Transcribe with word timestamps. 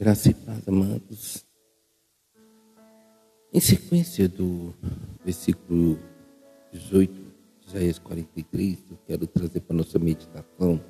Graça 0.00 0.30
e 0.30 0.34
paz, 0.34 0.62
amados. 0.68 1.44
Em 3.52 3.58
sequência 3.58 4.28
do 4.28 4.72
versículo 5.24 5.98
18 6.70 7.12
de 7.12 7.66
Isaías 7.66 7.98
43, 7.98 8.78
eu 8.92 8.98
quero 9.08 9.26
trazer 9.26 9.58
para 9.58 9.74
nossa 9.74 9.98
meditação, 9.98 10.80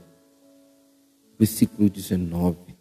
versículo 1.38 1.88
19. 1.88 2.76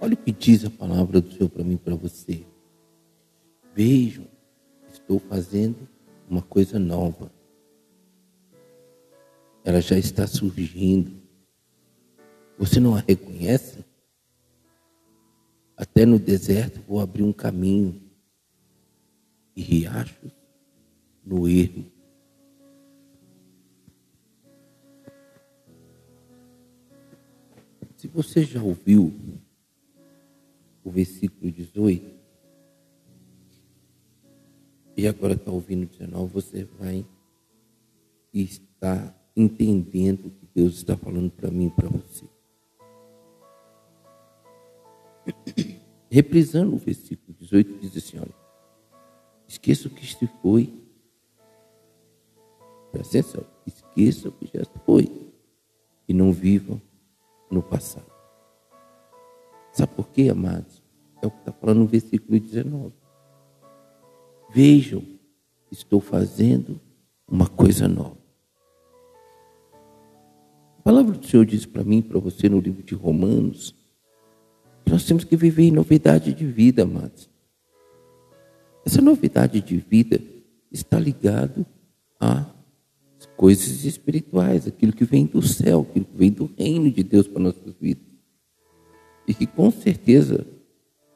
Olha 0.00 0.14
o 0.14 0.16
que 0.16 0.32
diz 0.32 0.64
a 0.64 0.70
palavra 0.70 1.20
do 1.20 1.30
Senhor 1.32 1.48
para 1.48 1.62
mim 1.62 1.74
e 1.74 1.78
para 1.78 1.94
você. 1.94 2.44
Vejam, 3.72 4.26
estou 4.92 5.20
fazendo 5.20 5.88
uma 6.28 6.42
coisa 6.42 6.76
nova. 6.76 7.30
Ela 9.64 9.80
já 9.80 9.96
está 9.96 10.26
surgindo. 10.26 11.19
Você 12.60 12.78
não 12.78 12.94
a 12.94 13.00
reconhece? 13.00 13.82
Até 15.74 16.04
no 16.04 16.18
deserto 16.18 16.78
vou 16.86 17.00
abrir 17.00 17.22
um 17.22 17.32
caminho 17.32 18.02
e 19.56 19.62
riachos 19.62 20.30
no 21.24 21.48
erro. 21.48 21.90
Se 27.96 28.06
você 28.08 28.44
já 28.44 28.62
ouviu 28.62 29.10
o 30.84 30.90
versículo 30.90 31.50
18 31.50 32.14
e 34.98 35.08
agora 35.08 35.32
está 35.32 35.50
ouvindo 35.50 35.84
o 35.84 35.86
19, 35.86 36.30
você 36.30 36.64
vai 36.78 37.06
estar 38.34 39.18
entendendo 39.34 40.26
o 40.26 40.30
que 40.30 40.46
Deus 40.54 40.74
está 40.74 40.94
falando 40.94 41.30
para 41.30 41.50
mim 41.50 41.68
e 41.68 41.70
para 41.70 41.88
você. 41.88 42.28
Reprisando 46.10 46.74
o 46.74 46.78
versículo 46.78 47.36
18, 47.38 47.78
diz 47.78 47.96
assim: 47.96 48.18
olha, 48.18 48.34
esqueça 49.46 49.88
o 49.88 49.90
que 49.90 50.06
se 50.06 50.26
foi. 50.42 50.72
Presta 52.92 53.20
atenção, 53.20 53.44
esqueça 53.66 54.28
o 54.28 54.32
que 54.32 54.50
já 54.52 54.64
foi. 54.84 55.32
E 56.08 56.12
não 56.12 56.32
vivam 56.32 56.82
no 57.50 57.62
passado. 57.62 58.10
Sabe 59.72 59.94
por 59.94 60.08
quê, 60.08 60.28
amados? 60.28 60.82
É 61.22 61.26
o 61.26 61.30
que 61.30 61.38
está 61.38 61.52
falando 61.52 61.78
no 61.78 61.86
versículo 61.86 62.40
19. 62.40 62.92
Vejam, 64.52 65.04
estou 65.70 66.00
fazendo 66.00 66.80
uma 67.28 67.46
coisa 67.48 67.86
nova. 67.86 68.18
A 70.78 70.82
palavra 70.82 71.16
do 71.16 71.24
Senhor 71.24 71.46
diz 71.46 71.66
para 71.66 71.84
mim 71.84 72.02
para 72.02 72.18
você 72.18 72.48
no 72.48 72.58
livro 72.58 72.82
de 72.82 72.94
Romanos, 72.94 73.74
nós 74.90 75.04
temos 75.04 75.22
que 75.22 75.36
viver 75.36 75.64
em 75.64 75.70
novidade 75.70 76.34
de 76.34 76.44
vida, 76.44 76.82
amados. 76.82 77.30
Essa 78.84 79.00
novidade 79.00 79.60
de 79.60 79.76
vida 79.76 80.20
está 80.70 80.98
ligado 80.98 81.64
às 82.18 82.46
coisas 83.36 83.84
espirituais, 83.84 84.66
aquilo 84.66 84.92
que 84.92 85.04
vem 85.04 85.26
do 85.26 85.40
céu, 85.40 85.86
aquilo 85.88 86.06
que 86.06 86.16
vem 86.16 86.30
do 86.32 86.50
reino 86.58 86.90
de 86.90 87.04
Deus 87.04 87.28
para 87.28 87.40
nossas 87.40 87.74
vidas. 87.80 88.04
E 89.28 89.34
que 89.34 89.46
com 89.46 89.70
certeza 89.70 90.44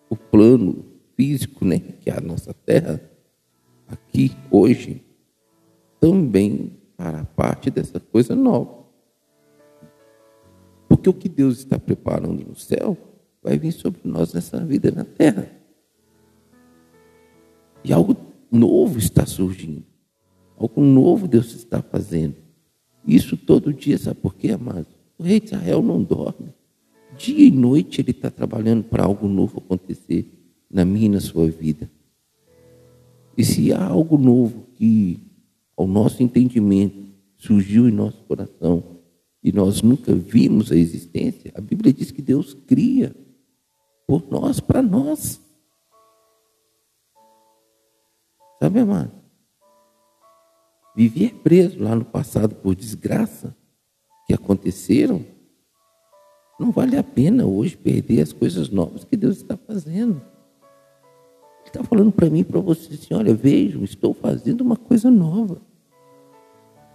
o 0.09 0.17
plano 0.17 0.85
físico, 1.17 1.65
né, 1.65 1.81
que 1.81 2.11
é 2.11 2.17
a 2.17 2.21
nossa 2.21 2.55
terra, 2.55 3.01
aqui 3.89 4.31
hoje, 4.51 5.03
também 5.99 6.79
fará 6.97 7.25
parte 7.25 7.71
dessa 7.71 7.99
coisa 7.99 8.37
nova. 8.37 8.85
Porque 10.89 11.09
o 11.09 11.15
que 11.15 11.29
Deus 11.29 11.59
está 11.59 11.77
preparando 11.77 12.47
no 12.47 12.55
céu 12.55 13.14
vai 13.45 13.59
vir 13.59 13.73
sobre 13.73 14.01
nós 14.05 14.33
nessa 14.33 14.59
vida 14.65 14.91
na 14.91 15.05
terra. 15.05 15.47
E 17.85 17.93
algo 17.93 18.17
novo 18.51 18.99
está 18.99 19.27
surgindo. 19.27 19.85
Algo 20.57 20.81
novo 20.81 21.29
Deus 21.29 21.55
está 21.55 21.83
fazendo. 21.83 22.37
Isso 23.07 23.37
todo 23.37 23.75
dia, 23.75 23.99
sabe 23.99 24.19
por 24.19 24.35
quê, 24.35 24.53
amado? 24.53 24.87
O 25.19 25.23
rei 25.23 25.39
de 25.39 25.47
Israel 25.47 25.83
não 25.83 26.03
dorme. 26.03 26.55
Dia 27.19 27.47
e 27.47 27.51
noite 27.51 28.01
ele 28.01 28.13
está 28.13 28.31
trabalhando 28.31 28.83
para 28.85 29.05
algo 29.05 29.29
novo 29.29 29.59
acontecer 29.59 30.27
na 30.71 30.87
minha 30.87 31.07
e 31.07 31.11
na 31.11 31.21
sua 31.21 31.47
vida. 31.47 31.91
E 33.37 33.45
se 33.45 33.73
há 33.75 33.85
algo 33.85 34.17
novo 34.17 34.69
que, 34.75 35.21
ao 35.77 35.87
nosso 35.87 36.23
entendimento, 36.23 37.05
surgiu 37.37 37.89
em 37.89 37.93
nosso 37.93 38.25
coração 38.25 38.83
e 39.43 39.53
nós 39.53 39.83
nunca 39.83 40.15
vimos 40.15 40.73
a 40.73 40.77
existência, 40.77 41.53
a 41.55 41.61
Bíblia 41.61 41.93
diz 41.93 42.11
que 42.11 42.23
Deus 42.23 42.55
cria 42.67 43.15
por 44.07 44.31
nós, 44.31 44.61
para 44.61 44.83
nós. 44.83 45.41
Sabe, 48.61 48.81
amado? 48.81 49.13
Viver 50.97 51.35
preso 51.43 51.83
lá 51.83 51.95
no 51.95 52.05
passado 52.05 52.55
por 52.55 52.75
desgraça 52.75 53.57
que 54.27 54.33
aconteceram, 54.33 55.25
não 56.59 56.71
vale 56.71 56.97
a 56.97 57.03
pena 57.03 57.45
hoje 57.45 57.77
perder 57.77 58.23
as 58.23 58.33
coisas 58.33 58.71
novas 58.71 59.05
que 59.05 59.17
Deus 59.17 59.39
está 59.39 59.57
fazendo. 59.57 60.23
Ele 61.61 61.69
está 61.69 61.83
falando 61.83 62.13
para 62.13 62.31
mim 62.31 62.45
para 62.45 62.61
você 62.61 62.95
assim: 62.95 63.13
olha, 63.13 63.35
vejam, 63.35 63.83
estou 63.83 64.15
fazendo 64.15 64.61
uma 64.61 64.77
coisa 64.77 65.11
nova. 65.11 65.61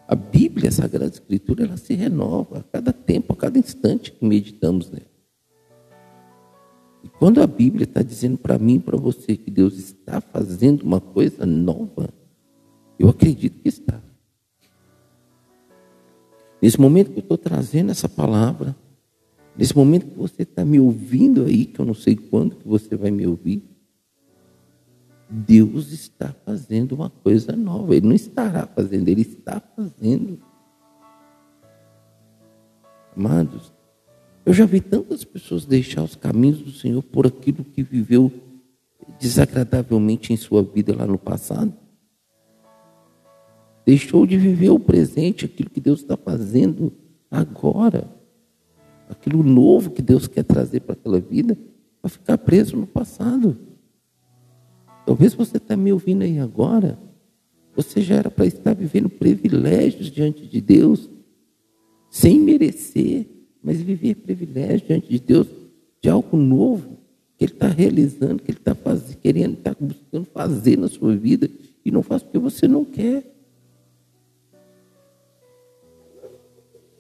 A 0.07 0.15
Bíblia, 0.15 0.69
a 0.69 0.71
Sagrada 0.71 1.13
Escritura, 1.13 1.65
ela 1.65 1.77
se 1.77 1.93
renova 1.93 2.59
a 2.59 2.63
cada 2.63 2.93
tempo, 2.93 3.33
a 3.33 3.35
cada 3.35 3.59
instante 3.59 4.11
que 4.11 4.25
meditamos 4.25 4.89
nela. 4.89 5.08
E 7.03 7.07
quando 7.07 7.41
a 7.41 7.47
Bíblia 7.47 7.85
está 7.85 8.01
dizendo 8.01 8.37
para 8.37 8.57
mim 8.57 8.75
e 8.75 8.79
para 8.79 8.97
você 8.97 9.37
que 9.37 9.49
Deus 9.49 9.77
está 9.77 10.19
fazendo 10.19 10.83
uma 10.83 10.99
coisa 10.99 11.45
nova, 11.45 12.09
eu 12.97 13.09
acredito 13.09 13.61
que 13.61 13.69
está. 13.69 14.01
Nesse 16.61 16.79
momento 16.79 17.11
que 17.11 17.19
eu 17.19 17.23
estou 17.23 17.37
trazendo 17.37 17.91
essa 17.91 18.09
palavra, 18.09 18.75
nesse 19.55 19.75
momento 19.75 20.07
que 20.07 20.17
você 20.17 20.43
está 20.43 20.65
me 20.65 20.79
ouvindo 20.79 21.45
aí, 21.45 21.65
que 21.65 21.79
eu 21.79 21.85
não 21.85 21.93
sei 21.93 22.15
quando 22.17 22.57
que 22.57 22.67
você 22.67 22.97
vai 22.97 23.11
me 23.11 23.25
ouvir, 23.25 23.63
Deus 25.29 25.91
está 25.91 26.33
fazendo 26.43 26.93
uma 26.95 27.09
coisa 27.09 27.55
nova. 27.55 27.95
Ele 27.95 28.07
não 28.07 28.15
estará 28.15 28.65
fazendo, 28.65 29.07
Ele 29.07 29.21
está 29.21 29.61
fazendo. 29.61 30.39
Amados, 33.15 33.71
eu 34.49 34.53
já 34.55 34.65
vi 34.65 34.81
tantas 34.81 35.23
pessoas 35.23 35.63
deixar 35.63 36.01
os 36.01 36.15
caminhos 36.15 36.57
do 36.59 36.71
Senhor 36.71 37.03
por 37.03 37.27
aquilo 37.27 37.63
que 37.63 37.83
viveu 37.83 38.31
desagradavelmente 39.19 40.33
em 40.33 40.37
sua 40.37 40.63
vida 40.63 40.95
lá 40.95 41.05
no 41.05 41.19
passado. 41.19 41.71
Deixou 43.85 44.25
de 44.25 44.39
viver 44.39 44.71
o 44.71 44.79
presente, 44.79 45.45
aquilo 45.45 45.69
que 45.69 45.79
Deus 45.79 45.99
está 45.99 46.17
fazendo 46.17 46.91
agora. 47.29 48.09
Aquilo 49.07 49.43
novo 49.43 49.91
que 49.91 50.01
Deus 50.01 50.25
quer 50.25 50.43
trazer 50.43 50.79
para 50.79 50.93
aquela 50.93 51.19
vida, 51.19 51.55
para 52.01 52.09
ficar 52.09 52.39
preso 52.39 52.75
no 52.75 52.87
passado. 52.87 53.55
Talvez 55.05 55.35
você 55.35 55.57
está 55.57 55.77
me 55.77 55.93
ouvindo 55.93 56.23
aí 56.23 56.39
agora. 56.39 56.97
Você 57.75 58.01
já 58.01 58.15
era 58.15 58.31
para 58.31 58.47
estar 58.47 58.73
vivendo 58.73 59.09
privilégios 59.09 60.09
diante 60.09 60.47
de 60.47 60.59
Deus, 60.59 61.07
sem 62.09 62.39
merecer 62.39 63.38
mas 63.63 63.81
viver 63.81 64.15
privilégio 64.15 64.87
diante 64.87 65.09
de 65.09 65.19
Deus 65.19 65.47
de 66.01 66.09
algo 66.09 66.37
novo 66.37 66.97
que 67.37 67.45
Ele 67.45 67.53
está 67.53 67.67
realizando, 67.67 68.41
que 68.41 68.51
Ele 68.51 68.59
está 68.59 68.75
querendo, 69.21 69.57
está 69.57 69.75
buscando 69.79 70.25
fazer 70.25 70.77
na 70.77 70.87
sua 70.87 71.15
vida 71.15 71.49
e 71.83 71.91
não 71.91 72.03
faz 72.03 72.21
porque 72.21 72.37
você 72.37 72.67
não 72.67 72.83
quer. 72.85 73.23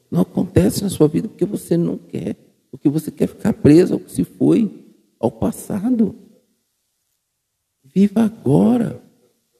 Não 0.09 0.21
acontece 0.21 0.81
na 0.81 0.89
sua 0.89 1.07
vida 1.07 1.27
porque 1.27 1.45
você 1.45 1.77
não 1.77 1.97
quer, 1.97 2.35
porque 2.71 2.89
você 2.89 3.11
quer 3.11 3.27
ficar 3.27 3.53
preso 3.53 3.93
ao 3.93 3.99
que 3.99 4.11
se 4.11 4.23
foi, 4.23 4.85
ao 5.19 5.29
passado. 5.29 6.15
Viva 7.83 8.21
agora. 8.21 9.01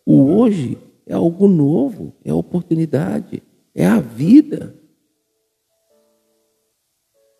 O 0.05 0.23
hoje 0.33 0.77
é 1.05 1.13
algo 1.13 1.47
novo, 1.47 2.13
é 2.23 2.31
a 2.31 2.35
oportunidade, 2.35 3.43
é 3.75 3.85
a 3.85 3.99
vida. 3.99 4.78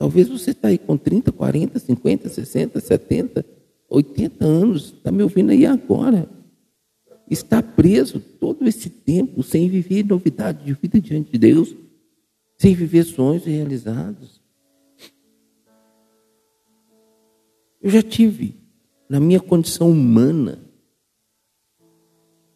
Talvez 0.10 0.28
você 0.28 0.50
está 0.50 0.70
aí 0.70 0.80
com 0.80 0.98
30, 0.98 1.32
40, 1.32 1.78
50, 1.78 2.30
60, 2.30 2.80
70, 2.80 3.46
80 3.88 4.44
anos, 4.44 4.86
está 4.86 5.12
me 5.12 5.22
ouvindo 5.22 5.52
aí 5.52 5.68
agora. 5.68 6.28
Está 7.30 7.62
preso 7.62 8.20
todo 8.20 8.68
esse 8.68 8.90
tempo 8.90 9.44
sem 9.44 9.70
viver 9.70 10.04
novidade 10.04 10.66
de 10.66 10.74
vida 10.74 11.00
diante 11.00 11.32
de 11.34 11.38
Deus, 11.38 11.76
sem 12.58 12.74
viver 12.74 13.04
sonhos 13.04 13.46
realizados. 13.46 14.42
Eu 17.80 17.92
já 17.92 18.02
tive, 18.02 18.56
na 19.08 19.20
minha 19.20 19.40
condição 19.40 19.92
humana, 19.92 20.58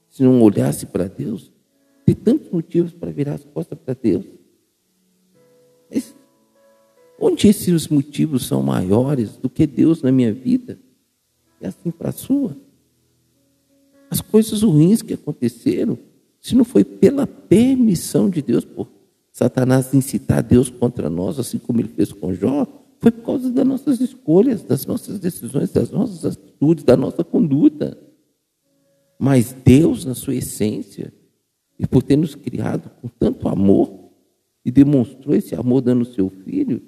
se 0.10 0.24
não 0.24 0.42
olhasse 0.42 0.88
para 0.88 1.08
Deus, 1.08 1.52
ter 2.04 2.16
tantos 2.16 2.50
motivos 2.50 2.94
para 2.94 3.12
virar 3.12 3.36
as 3.36 3.44
costas 3.44 3.78
para 3.78 3.94
Deus. 3.94 4.26
Mas 5.88 6.16
Onde 7.26 7.48
esses 7.48 7.88
motivos 7.88 8.46
são 8.46 8.62
maiores 8.62 9.38
do 9.38 9.50
que 9.50 9.66
Deus 9.66 10.02
na 10.02 10.12
minha 10.12 10.34
vida? 10.34 10.78
É 11.62 11.68
assim 11.68 11.90
para 11.90 12.10
a 12.10 12.12
sua. 12.12 12.54
As 14.10 14.20
coisas 14.20 14.62
ruins 14.62 15.02
que 15.02 15.14
aconteceram, 15.14 15.98
se 16.42 16.54
não 16.54 16.66
foi 16.66 16.84
pela 16.84 17.26
permissão 17.26 18.30
de 18.30 18.42
Deus, 18.42 18.66
por 18.66 18.90
Satanás 19.32 19.94
incitar 19.94 20.44
Deus 20.44 20.70
contra 20.70 21.10
nós, 21.10 21.40
assim 21.40 21.58
como 21.58 21.80
ele 21.80 21.88
fez 21.88 22.12
com 22.12 22.34
Jó, 22.34 22.68
foi 23.00 23.10
por 23.10 23.24
causa 23.24 23.50
das 23.50 23.66
nossas 23.66 24.02
escolhas, 24.02 24.62
das 24.62 24.86
nossas 24.86 25.18
decisões, 25.18 25.72
das 25.72 25.92
nossas 25.92 26.26
atitudes, 26.26 26.84
da 26.84 26.98
nossa 26.98 27.24
conduta. 27.24 27.98
Mas 29.18 29.56
Deus, 29.64 30.04
na 30.04 30.14
sua 30.14 30.36
essência, 30.36 31.14
e 31.80 31.88
por 31.88 32.04
ter 32.04 32.18
nos 32.18 32.36
criado 32.36 32.92
com 33.02 33.08
tanto 33.08 33.48
amor, 33.48 34.12
e 34.66 34.70
demonstrou 34.70 35.34
esse 35.34 35.56
amor 35.56 35.80
dando 35.80 36.02
o 36.02 36.14
seu 36.14 36.30
filho, 36.30 36.82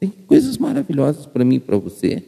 tem 0.00 0.10
coisas 0.10 0.56
maravilhosas 0.56 1.26
para 1.26 1.44
mim 1.44 1.56
e 1.56 1.60
para 1.60 1.76
você. 1.76 2.24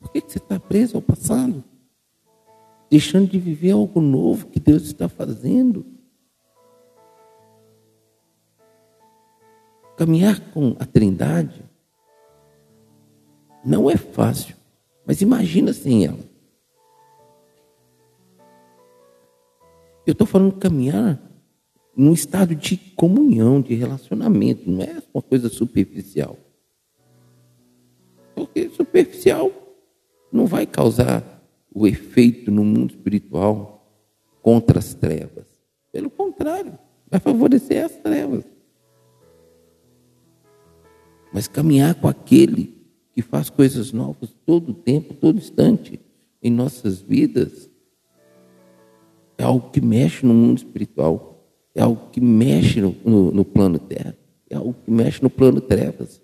Por 0.00 0.10
que 0.10 0.20
você 0.20 0.38
está 0.38 0.58
preso 0.58 0.96
ao 0.96 1.02
passado? 1.02 1.62
Deixando 2.90 3.28
de 3.28 3.38
viver 3.38 3.72
algo 3.72 4.00
novo 4.00 4.46
que 4.46 4.58
Deus 4.58 4.84
está 4.84 5.06
fazendo. 5.06 5.84
Caminhar 9.98 10.40
com 10.52 10.74
a 10.80 10.86
Trindade 10.86 11.62
não 13.62 13.90
é 13.90 13.96
fácil, 13.96 14.56
mas 15.04 15.20
imagina 15.20 15.74
sem 15.74 16.06
ela. 16.06 16.18
Eu 20.06 20.12
estou 20.12 20.26
falando 20.26 20.58
caminhar 20.58 21.20
num 21.96 22.12
estado 22.12 22.54
de 22.54 22.76
comunhão, 22.76 23.60
de 23.60 23.74
relacionamento, 23.74 24.68
não 24.68 24.82
é 24.82 25.02
uma 25.12 25.22
coisa 25.22 25.48
superficial. 25.48 26.36
Porque 28.34 28.68
superficial 28.70 29.50
não 30.32 30.46
vai 30.46 30.66
causar 30.66 31.42
o 31.72 31.86
efeito 31.86 32.50
no 32.50 32.64
mundo 32.64 32.90
espiritual 32.90 33.74
contra 34.42 34.78
as 34.78 34.94
trevas. 34.94 35.46
Pelo 35.92 36.10
contrário, 36.10 36.76
vai 37.08 37.20
favorecer 37.20 37.84
as 37.84 37.92
trevas. 37.96 38.44
Mas 41.32 41.46
caminhar 41.48 41.94
com 41.94 42.08
aquele 42.08 42.74
que 43.12 43.22
faz 43.22 43.48
coisas 43.48 43.92
novas 43.92 44.34
todo 44.44 44.74
tempo, 44.74 45.14
todo 45.14 45.38
instante 45.38 46.00
em 46.42 46.50
nossas 46.50 47.00
vidas, 47.00 47.70
é 49.38 49.44
algo 49.44 49.70
que 49.70 49.80
mexe 49.80 50.26
no 50.26 50.34
mundo 50.34 50.58
espiritual 50.58 51.33
é 51.74 51.82
algo 51.82 52.08
que 52.10 52.20
mexe 52.20 52.80
no, 52.80 52.94
no, 53.04 53.32
no 53.32 53.44
plano 53.44 53.78
terra, 53.78 54.16
é 54.48 54.54
algo 54.54 54.74
que 54.84 54.90
mexe 54.90 55.22
no 55.22 55.28
plano 55.28 55.60
trevas. 55.60 56.22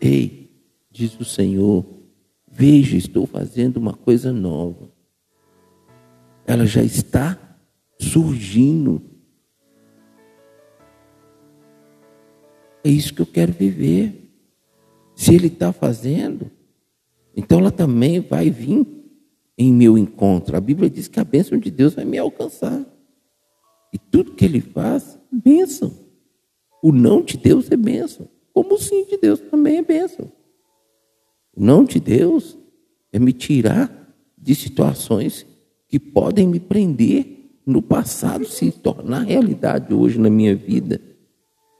Ei, 0.00 0.50
diz 0.90 1.18
o 1.18 1.24
Senhor, 1.24 1.84
veja, 2.46 2.96
estou 2.96 3.26
fazendo 3.26 3.78
uma 3.78 3.94
coisa 3.94 4.32
nova. 4.32 4.90
Ela 6.46 6.66
já 6.66 6.82
está 6.82 7.38
surgindo. 7.98 9.02
É 12.84 12.88
isso 12.88 13.12
que 13.12 13.22
eu 13.22 13.26
quero 13.26 13.52
viver. 13.52 14.30
Se 15.14 15.34
Ele 15.34 15.48
está 15.48 15.72
fazendo, 15.72 16.48
então 17.36 17.58
ela 17.58 17.72
também 17.72 18.20
vai 18.20 18.50
vir 18.50 18.97
em 19.58 19.72
meu 19.72 19.98
encontro. 19.98 20.56
A 20.56 20.60
Bíblia 20.60 20.88
diz 20.88 21.08
que 21.08 21.18
a 21.18 21.24
bênção 21.24 21.58
de 21.58 21.70
Deus 21.70 21.94
vai 21.94 22.04
me 22.04 22.16
alcançar. 22.16 22.86
E 23.92 23.98
tudo 23.98 24.34
que 24.34 24.44
ele 24.44 24.60
faz, 24.60 25.18
bênção. 25.32 25.92
O 26.80 26.92
não 26.92 27.22
de 27.22 27.36
Deus 27.36 27.68
é 27.70 27.76
bênção. 27.76 28.28
Como 28.54 28.74
o 28.74 28.78
sim 28.78 29.04
de 29.04 29.18
Deus 29.18 29.40
também 29.40 29.78
é 29.78 29.82
bênção. 29.82 30.30
O 31.54 31.64
não 31.64 31.82
de 31.82 31.98
Deus 31.98 32.56
é 33.12 33.18
me 33.18 33.32
tirar 33.32 33.92
de 34.36 34.54
situações 34.54 35.44
que 35.88 35.98
podem 35.98 36.46
me 36.46 36.60
prender 36.60 37.60
no 37.66 37.82
passado, 37.82 38.44
se 38.46 38.70
tornar 38.70 39.24
realidade 39.24 39.92
hoje 39.92 40.18
na 40.18 40.30
minha 40.30 40.54
vida, 40.54 41.00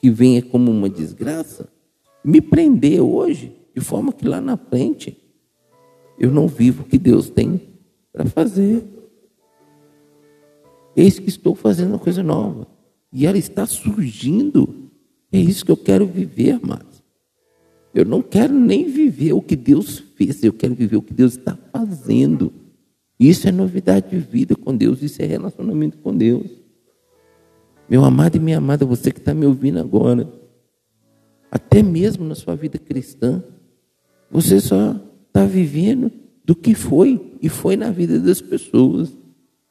que 0.01 0.11
venha 0.11 0.43
como 0.43 0.71
uma 0.71 0.89
desgraça, 0.89 1.71
me 2.25 2.41
prender 2.41 3.01
hoje, 3.01 3.55
de 3.75 3.81
forma 3.81 4.13
que 4.13 4.27
lá 4.27 4.41
na 4.41 4.57
frente 4.57 5.17
eu 6.19 6.31
não 6.31 6.49
vivo 6.49 6.83
o 6.83 6.85
que 6.85 6.99
Deus 6.99 7.31
tem 7.31 7.68
para 8.19 8.29
fazer. 8.29 8.85
Eis 10.97 11.21
que 11.21 11.29
estou 11.29 11.55
fazendo 11.55 11.91
uma 11.91 11.99
coisa 11.99 12.23
nova. 12.23 12.67
E 13.13 13.25
ela 13.27 13.39
está 13.39 13.65
surgindo. 13.65 14.91
É 15.31 15.39
isso 15.39 15.65
que 15.65 15.71
eu 15.71 15.77
quero 15.77 16.05
viver, 16.05 16.59
amados. 16.63 17.03
Eu 17.95 18.05
não 18.05 18.21
quero 18.21 18.53
nem 18.53 18.87
viver 18.91 19.33
o 19.33 19.41
que 19.41 19.55
Deus 19.55 19.99
fez, 20.17 20.43
eu 20.43 20.53
quero 20.53 20.75
viver 20.75 20.97
o 20.97 21.03
que 21.03 21.15
Deus 21.15 21.37
está 21.37 21.57
fazendo. 21.73 22.53
Isso 23.19 23.49
é 23.49 23.53
novidade 23.53 24.11
de 24.11 24.19
vida 24.19 24.57
com 24.57 24.77
Deus, 24.77 25.03
isso 25.03 25.23
é 25.23 25.27
relacionamento 25.27 25.99
com 25.99 26.17
Deus. 26.17 26.47
Meu 27.89 28.05
amado 28.05 28.37
e 28.37 28.41
minha 28.41 28.59
amada, 28.59 28.85
você 28.85 29.11
que 29.11 29.19
está 29.19 29.33
me 29.33 29.47
ouvindo 29.47 29.79
agora, 29.79 30.31
até 31.51 31.83
mesmo 31.83 32.25
na 32.25 32.35
sua 32.35 32.55
vida 32.55 32.79
cristã, 32.79 33.43
você 34.31 34.61
só 34.61 35.01
está 35.29 35.45
vivendo 35.45 36.13
do 36.49 36.57
que 36.57 36.75
foi 36.75 37.35
e 37.43 37.49
foi 37.51 37.77
na 37.77 37.91
vida 37.91 38.19
das 38.19 38.41
pessoas. 38.41 39.15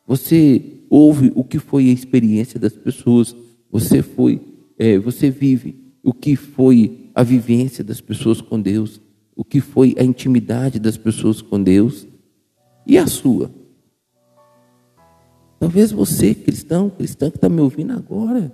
Você 0.06 0.62
ouve 0.92 1.32
o 1.34 1.44
que 1.44 1.58
foi 1.58 1.90
a 1.90 1.92
experiência 1.92 2.60
das 2.60 2.74
pessoas. 2.74 3.36
Você 3.72 4.04
foi, 4.04 4.40
é, 4.78 5.00
você 5.00 5.32
vive 5.32 5.76
o 6.04 6.14
que 6.14 6.36
foi 6.36 7.10
a 7.16 7.24
vivência 7.24 7.84
das 7.84 8.00
pessoas 8.00 8.42
com 8.42 8.62
Deus, 8.62 9.02
o 9.36 9.44
que 9.44 9.60
foi 9.60 9.96
a 9.98 10.04
intimidade 10.04 10.78
das 10.78 10.98
pessoas 10.98 11.42
com 11.42 11.64
Deus 11.64 12.06
e 12.86 12.96
a 12.96 13.08
sua. 13.08 13.50
Talvez 15.60 15.92
você, 15.92 16.36
cristão, 16.36 16.92
cristã 16.92 17.32
que 17.32 17.38
está 17.38 17.50
me 17.50 17.60
ouvindo 17.60 17.94
agora, 17.94 18.54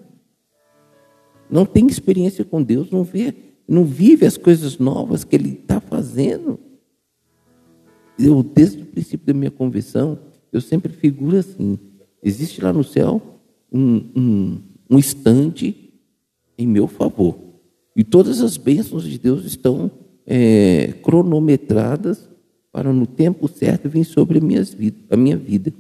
não 1.50 1.66
tem 1.66 1.88
experiência 1.88 2.46
com 2.46 2.64
Deus, 2.64 2.90
não 2.90 3.04
vê, 3.04 3.36
não 3.68 3.84
vive 3.84 4.26
as 4.26 4.38
coisas 4.38 4.78
novas 4.78 5.26
que 5.26 5.36
Ele 5.36 5.60
está 5.62 5.82
fazendo. 5.82 6.58
Eu, 8.18 8.44
desde 8.44 8.82
o 8.82 8.86
princípio 8.86 9.26
da 9.26 9.34
minha 9.34 9.52
conversão, 9.52 10.20
eu 10.52 10.62
sempre 10.62 10.92
figuro 10.94 11.38
assim: 11.38 11.80
existe 12.22 12.62
lá 12.62 12.72
no 12.72 12.84
céu 12.84 13.22
um, 13.72 14.04
um, 14.16 14.62
um 14.90 15.00
estande 15.00 15.76
em 16.58 16.68
meu 16.68 16.88
favor. 16.88 17.38
E 17.96 18.04
todas 18.04 18.42
as 18.42 18.58
bênçãos 18.58 19.04
de 19.04 19.18
Deus 19.18 19.46
estão 19.46 19.92
é, 20.26 20.94
cronometradas 21.04 22.30
para 22.72 22.92
no 22.92 23.06
tempo 23.06 23.48
certo 23.48 23.90
vir 23.90 24.04
sobre 24.04 24.40
a, 24.40 24.42
minhas 24.42 24.74
vida, 24.74 24.98
a 25.10 25.18
minha 25.18 25.38
vida. 25.38 25.72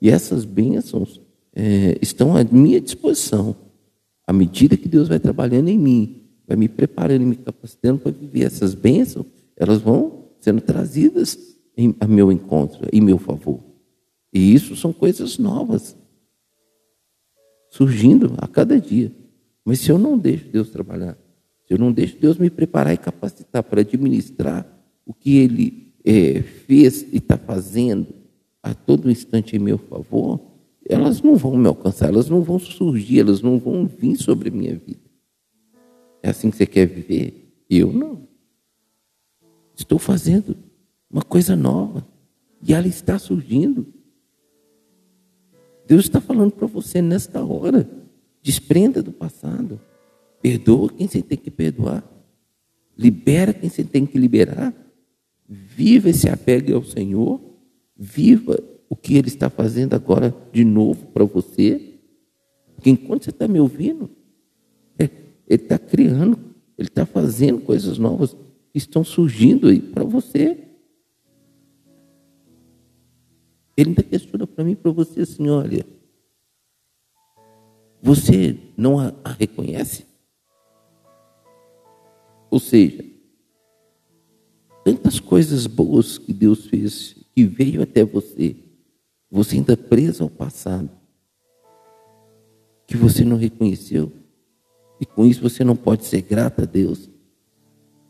E 0.00 0.08
essas 0.08 0.44
bênçãos 0.44 1.20
é, 1.54 1.98
estão 2.00 2.36
à 2.36 2.44
minha 2.44 2.80
disposição. 2.80 3.56
À 4.26 4.32
medida 4.32 4.76
que 4.76 4.88
Deus 4.88 5.08
vai 5.08 5.18
trabalhando 5.18 5.68
em 5.68 5.78
mim, 5.78 6.22
vai 6.46 6.56
me 6.56 6.68
preparando 6.68 7.22
e 7.22 7.26
me 7.26 7.36
capacitando 7.36 8.00
para 8.00 8.12
viver 8.12 8.44
essas 8.44 8.74
bênçãos, 8.74 9.26
elas 9.56 9.80
vão 9.80 10.21
sendo 10.42 10.60
trazidas 10.60 11.56
em, 11.76 11.94
a 12.00 12.06
meu 12.06 12.32
encontro, 12.32 12.86
em 12.92 13.00
meu 13.00 13.16
favor. 13.16 13.60
E 14.34 14.52
isso 14.52 14.74
são 14.74 14.92
coisas 14.92 15.38
novas, 15.38 15.96
surgindo 17.70 18.34
a 18.38 18.48
cada 18.48 18.78
dia. 18.80 19.12
Mas 19.64 19.78
se 19.78 19.90
eu 19.90 19.98
não 19.98 20.18
deixo 20.18 20.48
Deus 20.48 20.70
trabalhar, 20.70 21.16
se 21.66 21.72
eu 21.72 21.78
não 21.78 21.92
deixo 21.92 22.18
Deus 22.18 22.36
me 22.38 22.50
preparar 22.50 22.92
e 22.92 22.98
capacitar 22.98 23.62
para 23.62 23.82
administrar 23.82 24.66
o 25.06 25.14
que 25.14 25.36
Ele 25.36 25.94
é, 26.04 26.42
fez 26.42 27.02
e 27.12 27.18
está 27.18 27.38
fazendo 27.38 28.08
a 28.60 28.74
todo 28.74 29.10
instante 29.10 29.54
em 29.54 29.60
meu 29.60 29.78
favor, 29.78 30.40
elas 30.84 31.22
não 31.22 31.36
vão 31.36 31.56
me 31.56 31.68
alcançar, 31.68 32.08
elas 32.08 32.28
não 32.28 32.42
vão 32.42 32.58
surgir, 32.58 33.20
elas 33.20 33.40
não 33.40 33.60
vão 33.60 33.86
vir 33.86 34.16
sobre 34.16 34.48
a 34.48 34.52
minha 34.52 34.74
vida. 34.74 35.08
É 36.20 36.30
assim 36.30 36.50
que 36.50 36.56
você 36.56 36.66
quer 36.66 36.86
viver? 36.86 37.64
Eu 37.70 37.92
não. 37.92 38.21
Estou 39.76 39.98
fazendo 39.98 40.56
uma 41.10 41.22
coisa 41.22 41.54
nova. 41.56 42.06
E 42.62 42.72
ela 42.72 42.86
está 42.86 43.18
surgindo. 43.18 43.86
Deus 45.86 46.04
está 46.04 46.20
falando 46.20 46.52
para 46.52 46.66
você 46.66 47.02
nesta 47.02 47.44
hora. 47.44 47.88
Desprenda 48.40 49.02
do 49.02 49.12
passado. 49.12 49.80
Perdoa 50.40 50.90
quem 50.90 51.06
você 51.06 51.22
tem 51.22 51.38
que 51.38 51.50
perdoar. 51.50 52.04
Libera 52.96 53.52
quem 53.52 53.68
você 53.68 53.84
tem 53.84 54.06
que 54.06 54.18
liberar. 54.18 54.74
Viva 55.48 56.10
esse 56.10 56.28
apego 56.28 56.74
ao 56.74 56.84
Senhor. 56.84 57.40
Viva 57.96 58.58
o 58.88 58.96
que 58.96 59.16
Ele 59.16 59.28
está 59.28 59.50
fazendo 59.50 59.94
agora 59.94 60.34
de 60.52 60.64
novo 60.64 61.06
para 61.06 61.24
você. 61.24 61.98
Porque 62.74 62.90
enquanto 62.90 63.24
você 63.24 63.30
está 63.30 63.46
me 63.48 63.60
ouvindo, 63.60 64.10
é, 64.98 65.04
Ele 65.48 65.62
está 65.62 65.78
criando, 65.78 66.38
Ele 66.76 66.88
está 66.88 67.06
fazendo 67.06 67.60
coisas 67.60 67.98
novas 67.98 68.36
estão 68.74 69.04
surgindo 69.04 69.68
aí 69.68 69.80
para 69.80 70.04
você. 70.04 70.68
Ele 73.76 73.90
ainda 73.90 74.02
questiona 74.02 74.46
para 74.46 74.64
mim, 74.64 74.74
para 74.74 74.90
você 74.90 75.20
assim, 75.20 75.48
olha, 75.48 75.86
você 78.02 78.58
não 78.76 78.98
a, 78.98 79.14
a 79.24 79.32
reconhece? 79.32 80.06
Ou 82.50 82.60
seja, 82.60 83.04
tantas 84.84 85.20
coisas 85.20 85.66
boas 85.66 86.18
que 86.18 86.32
Deus 86.32 86.66
fez, 86.66 87.14
que 87.34 87.44
veio 87.44 87.82
até 87.82 88.04
você, 88.04 88.56
você 89.30 89.56
ainda 89.56 89.76
preso 89.76 90.24
ao 90.24 90.28
passado, 90.28 90.90
que 92.86 92.96
você 92.96 93.24
não 93.24 93.38
reconheceu, 93.38 94.12
e 95.00 95.06
com 95.06 95.24
isso 95.24 95.40
você 95.40 95.64
não 95.64 95.74
pode 95.74 96.04
ser 96.04 96.20
grata 96.20 96.62
a 96.62 96.66
Deus. 96.66 97.08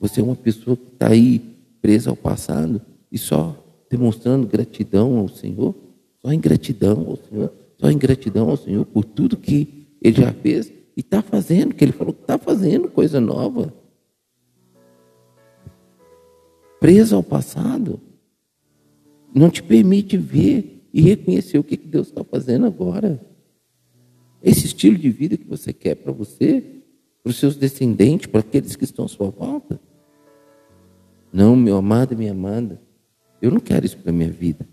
Você 0.03 0.21
é 0.21 0.25
uma 0.25 0.35
pessoa 0.35 0.77
que 0.77 0.89
está 0.95 1.11
aí 1.11 1.41
presa 1.81 2.11
ao 2.11 2.17
passado 2.17 2.83
e 3.11 3.17
só 3.17 3.57
demonstrando 3.89 4.49
gratidão 4.49 5.17
ao 5.17 5.29
Senhor, 5.29 5.77
só 6.21 6.33
ingratidão 6.33 7.07
ao 7.07 7.17
Senhor, 7.17 7.53
só 7.79 7.89
ingratidão 7.89 8.51
ao 8.51 8.57
Senhor 8.57 8.85
por 8.85 9.05
tudo 9.05 9.37
que 9.37 9.87
Ele 10.03 10.21
já 10.21 10.33
fez 10.33 10.73
e 10.97 11.01
está 11.01 11.23
fazendo, 11.23 11.73
que 11.73 11.85
Ele 11.85 11.93
falou 11.93 12.13
que 12.13 12.23
está 12.23 12.37
fazendo 12.37 12.89
coisa 12.89 13.21
nova. 13.21 13.73
Presa 16.81 17.15
ao 17.15 17.23
passado, 17.23 18.01
não 19.33 19.51
te 19.51 19.63
permite 19.63 20.17
ver 20.17 20.85
e 20.93 21.01
reconhecer 21.01 21.59
o 21.59 21.65
que 21.65 21.77
Deus 21.77 22.09
está 22.09 22.25
fazendo 22.25 22.67
agora. 22.67 23.25
Esse 24.43 24.67
estilo 24.67 24.99
de 24.99 25.11
vida 25.11 25.37
que 25.37 25.47
você 25.47 25.73
quer 25.73 25.95
para 25.95 26.11
você, 26.11 26.61
para 27.23 27.31
os 27.31 27.37
seus 27.37 27.55
descendentes, 27.55 28.27
para 28.27 28.41
aqueles 28.41 28.75
que 28.75 28.83
estão 28.83 29.05
à 29.05 29.09
sua 29.09 29.31
volta. 29.31 29.81
Não, 31.33 31.57
meu 31.57 31.77
amado 31.77 32.13
e 32.13 32.17
minha 32.17 32.33
amada, 32.33 32.81
eu 33.41 33.51
não 33.51 33.61
quero 33.61 33.87
isso 33.87 33.97
para 33.97 34.13
minha 34.13 34.31
vida. 34.31 34.69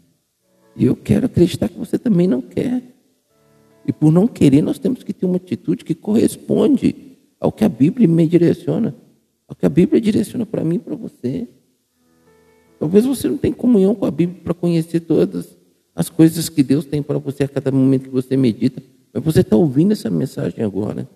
E 0.75 0.85
eu 0.85 0.95
quero 0.95 1.25
acreditar 1.25 1.69
que 1.69 1.77
você 1.77 1.97
também 1.97 2.27
não 2.27 2.41
quer. 2.41 2.83
E 3.85 3.93
por 3.93 4.11
não 4.11 4.27
querer, 4.27 4.61
nós 4.61 4.77
temos 4.77 5.03
que 5.03 5.13
ter 5.13 5.25
uma 5.25 5.37
atitude 5.37 5.85
que 5.85 5.95
corresponde 5.95 7.17
ao 7.39 7.51
que 7.51 7.63
a 7.63 7.69
Bíblia 7.69 8.07
me 8.07 8.27
direciona, 8.27 8.93
ao 9.47 9.55
que 9.55 9.65
a 9.65 9.69
Bíblia 9.69 10.01
direciona 10.01 10.45
para 10.45 10.63
mim 10.63 10.75
e 10.75 10.79
para 10.79 10.95
você. 10.95 11.47
Talvez 12.77 13.05
você 13.05 13.27
não 13.27 13.37
tenha 13.37 13.53
comunhão 13.53 13.95
com 13.95 14.05
a 14.05 14.11
Bíblia 14.11 14.41
para 14.43 14.53
conhecer 14.53 14.99
todas 15.01 15.57
as 15.95 16.09
coisas 16.09 16.49
que 16.49 16.63
Deus 16.63 16.85
tem 16.85 17.01
para 17.01 17.17
você 17.17 17.43
a 17.43 17.47
cada 17.47 17.71
momento 17.71 18.03
que 18.03 18.09
você 18.09 18.37
medita, 18.37 18.81
mas 19.13 19.23
você 19.23 19.41
está 19.41 19.55
ouvindo 19.55 19.93
essa 19.93 20.09
mensagem 20.09 20.63
agora. 20.63 21.09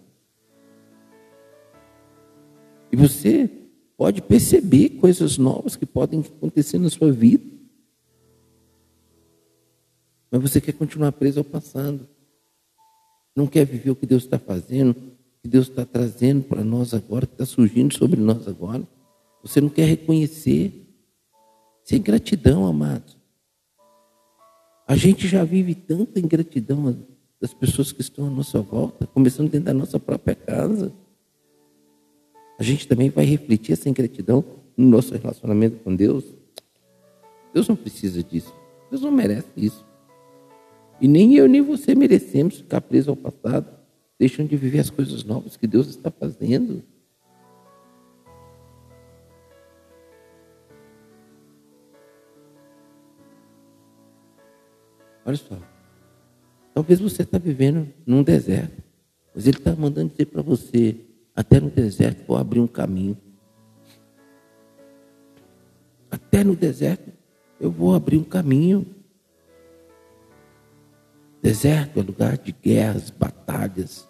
E 2.91 2.95
você 2.95 3.50
pode 3.97 4.21
perceber 4.21 4.89
coisas 4.91 5.38
novas 5.38 5.75
que 5.75 5.85
podem 5.85 6.19
acontecer 6.19 6.77
na 6.77 6.89
sua 6.89 7.12
vida. 7.12 7.43
Mas 10.31 10.41
você 10.41 10.59
quer 10.59 10.73
continuar 10.73 11.12
preso 11.12 11.39
ao 11.39 11.43
passado. 11.43 12.07
Não 13.35 13.47
quer 13.47 13.65
viver 13.65 13.91
o 13.91 13.95
que 13.95 14.05
Deus 14.05 14.23
está 14.23 14.39
fazendo, 14.39 14.91
o 14.91 15.41
que 15.43 15.47
Deus 15.47 15.67
está 15.67 15.85
trazendo 15.85 16.43
para 16.43 16.63
nós 16.63 16.93
agora, 16.93 17.25
que 17.25 17.33
está 17.33 17.45
surgindo 17.45 17.93
sobre 17.93 18.19
nós 18.19 18.47
agora. 18.47 18.88
Você 19.43 19.62
não 19.62 19.69
quer 19.69 19.85
reconhecer. 19.85 20.79
Sem 21.83 22.01
gratidão, 22.01 22.65
amados. 22.65 23.17
A 24.88 24.95
gente 24.95 25.27
já 25.27 25.43
vive 25.43 25.75
tanta 25.75 26.19
ingratidão 26.19 27.05
das 27.41 27.53
pessoas 27.53 27.91
que 27.91 28.01
estão 28.01 28.27
à 28.27 28.29
nossa 28.29 28.62
volta, 28.62 29.05
começando 29.07 29.50
dentro 29.50 29.65
da 29.65 29.73
nossa 29.73 30.00
própria 30.00 30.33
casa 30.33 30.93
a 32.63 32.65
gente 32.65 32.88
também 32.88 33.10
vai 33.10 33.25
refletir 33.25 33.74
essa 33.74 33.89
ingratidão 33.89 34.41
no 34.77 34.88
nosso 34.88 35.13
relacionamento 35.13 35.84
com 35.84 35.93
Deus. 35.93 36.24
Deus 37.53 37.67
não 37.67 37.75
precisa 37.75 38.24
disso. 38.24 38.55
Deus 38.89 39.01
não 39.01 39.12
merece 39.12 39.50
isso. 39.58 39.86
E 41.01 41.05
nem 41.05 41.36
eu 41.36 41.46
nem 41.46 41.62
você 41.62 41.93
merecemos 41.93 42.60
ficar 42.60 42.79
preso 42.79 43.10
ao 43.10 43.17
passado, 43.17 43.67
deixando 44.17 44.48
de 44.48 44.55
viver 44.55 44.79
as 44.79 44.89
coisas 44.89 45.25
novas 45.25 45.58
que 45.58 45.67
Deus 45.67 45.89
está 45.89 46.10
fazendo. 46.10 46.82
Olha 55.25 55.36
só. 55.36 55.58
Talvez 56.74 57.01
você 57.01 57.24
está 57.24 57.38
vivendo 57.38 57.93
num 58.05 58.24
deserto, 58.24 58.82
mas 59.36 59.48
Ele 59.48 59.58
está 59.58 59.75
mandando 59.75 60.12
dizer 60.12 60.27
para 60.27 60.41
você: 60.41 61.12
até 61.35 61.59
no 61.59 61.69
deserto 61.69 62.25
vou 62.27 62.37
abrir 62.37 62.59
um 62.59 62.67
caminho. 62.67 63.17
Até 66.09 66.43
no 66.43 66.55
deserto 66.55 67.11
eu 67.59 67.71
vou 67.71 67.95
abrir 67.95 68.17
um 68.17 68.23
caminho. 68.23 68.85
Deserto 71.41 71.99
é 71.99 72.03
lugar 72.03 72.37
de 72.37 72.51
guerras, 72.51 73.09
batalhas, 73.09 74.07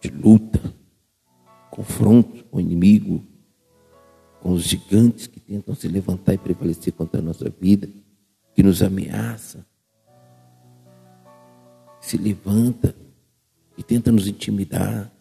de 0.00 0.08
luta, 0.10 0.74
confronto 1.70 2.44
com 2.44 2.56
o 2.56 2.60
inimigo, 2.60 3.24
com 4.40 4.52
os 4.52 4.62
gigantes 4.62 5.26
que 5.26 5.40
tentam 5.40 5.74
se 5.74 5.88
levantar 5.88 6.34
e 6.34 6.38
prevalecer 6.38 6.92
contra 6.92 7.20
a 7.20 7.22
nossa 7.22 7.50
vida, 7.50 7.88
que 8.54 8.62
nos 8.62 8.82
ameaça, 8.82 9.66
se 12.00 12.16
levanta 12.16 12.94
e 13.76 13.82
tenta 13.82 14.10
nos 14.10 14.26
intimidar. 14.26 15.12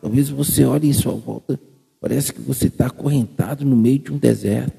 Talvez 0.00 0.28
você 0.28 0.64
olhe 0.64 0.88
em 0.88 0.92
sua 0.92 1.14
volta, 1.14 1.58
parece 2.00 2.32
que 2.32 2.40
você 2.40 2.68
está 2.68 2.86
acorrentado 2.86 3.64
no 3.64 3.76
meio 3.76 3.98
de 3.98 4.12
um 4.12 4.18
deserto. 4.18 4.76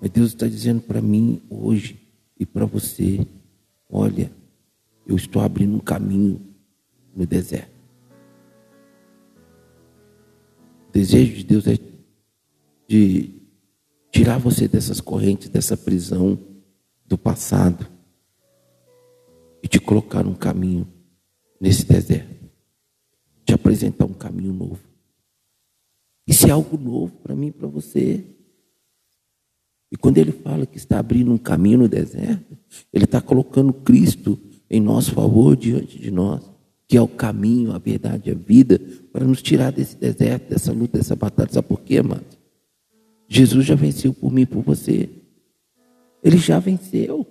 Mas 0.00 0.10
Deus 0.10 0.28
está 0.28 0.46
dizendo 0.46 0.80
para 0.80 1.00
mim 1.00 1.42
hoje 1.50 2.00
e 2.38 2.46
para 2.46 2.64
você: 2.64 3.26
olha, 3.90 4.30
eu 5.06 5.16
estou 5.16 5.42
abrindo 5.42 5.76
um 5.76 5.80
caminho 5.80 6.40
no 7.14 7.26
deserto. 7.26 7.76
O 10.88 10.92
desejo 10.92 11.34
de 11.34 11.44
Deus 11.44 11.66
é 11.66 11.78
de 12.88 13.30
tirar 14.10 14.38
você 14.38 14.66
dessas 14.66 15.00
correntes, 15.00 15.48
dessa 15.48 15.76
prisão 15.76 16.38
do 17.04 17.18
passado 17.18 17.86
e 19.62 19.68
te 19.68 19.78
colocar 19.78 20.24
num 20.24 20.34
caminho 20.34 20.86
nesse 21.60 21.84
deserto 21.84 22.35
te 23.46 23.54
apresentar 23.54 24.04
um 24.04 24.12
caminho 24.12 24.52
novo. 24.52 24.80
Isso 26.26 26.46
é 26.48 26.50
algo 26.50 26.76
novo 26.76 27.12
para 27.22 27.36
mim 27.36 27.46
e 27.46 27.52
para 27.52 27.68
você. 27.68 28.24
E 29.90 29.96
quando 29.96 30.18
ele 30.18 30.32
fala 30.32 30.66
que 30.66 30.76
está 30.76 30.98
abrindo 30.98 31.32
um 31.32 31.38
caminho 31.38 31.78
no 31.78 31.88
deserto, 31.88 32.58
ele 32.92 33.04
está 33.04 33.20
colocando 33.20 33.72
Cristo 33.72 34.36
em 34.68 34.80
nosso 34.80 35.12
favor 35.12 35.56
diante 35.56 35.96
de 35.96 36.10
nós, 36.10 36.42
que 36.88 36.96
é 36.96 37.00
o 37.00 37.06
caminho, 37.06 37.72
a 37.72 37.78
verdade, 37.78 38.32
a 38.32 38.34
vida, 38.34 38.80
para 39.12 39.24
nos 39.24 39.40
tirar 39.40 39.70
desse 39.70 39.96
deserto, 39.96 40.50
dessa 40.50 40.72
luta, 40.72 40.98
dessa 40.98 41.14
batalha. 41.14 41.52
Sabe 41.52 41.68
por 41.68 41.80
quê, 41.80 41.98
amado? 41.98 42.26
Jesus 43.28 43.64
já 43.64 43.76
venceu 43.76 44.12
por 44.12 44.32
mim 44.32 44.42
e 44.42 44.46
por 44.46 44.62
você. 44.62 45.08
Ele 46.22 46.36
já 46.36 46.58
venceu 46.58 47.24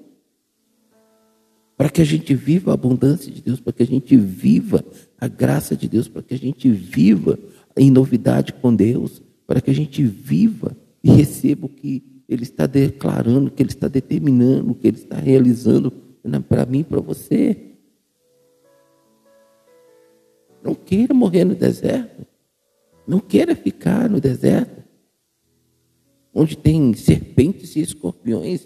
para 1.77 1.89
que 1.89 2.01
a 2.01 2.05
gente 2.05 2.33
viva 2.33 2.71
a 2.71 2.73
abundância 2.73 3.31
de 3.31 3.41
Deus, 3.41 3.59
para 3.59 3.73
que 3.73 3.83
a 3.83 3.87
gente 3.87 4.15
viva 4.15 4.83
a 5.19 5.27
graça 5.27 5.75
de 5.75 5.87
Deus, 5.87 6.07
para 6.07 6.21
que 6.21 6.33
a 6.33 6.37
gente 6.37 6.69
viva 6.69 7.37
em 7.75 7.91
novidade 7.91 8.53
com 8.53 8.73
Deus, 8.73 9.21
para 9.45 9.59
que 9.59 9.69
a 9.69 9.73
gente 9.73 10.03
viva 10.03 10.75
e 11.03 11.11
receba 11.11 11.65
o 11.65 11.69
que 11.69 12.23
Ele 12.27 12.43
está 12.43 12.65
declarando, 12.65 13.47
o 13.47 13.51
que 13.51 13.61
Ele 13.61 13.69
está 13.69 13.87
determinando, 13.87 14.71
o 14.71 14.75
que 14.75 14.87
Ele 14.87 14.97
está 14.97 15.17
realizando 15.17 15.91
para 16.47 16.65
mim 16.65 16.79
e 16.79 16.83
para 16.83 17.01
você. 17.01 17.73
Não 20.63 20.73
queira 20.73 21.13
morrer 21.13 21.43
no 21.43 21.55
deserto. 21.55 22.25
Não 23.07 23.19
queira 23.19 23.55
ficar 23.55 24.09
no 24.09 24.19
deserto, 24.19 24.83
onde 26.33 26.57
tem 26.57 26.91
serpentes 26.95 27.75
e 27.75 27.81
escorpiões 27.81 28.65